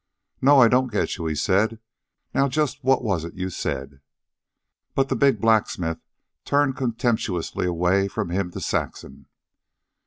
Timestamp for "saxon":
8.61-9.27